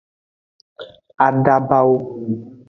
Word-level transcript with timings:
Adabawo. 1.27 1.95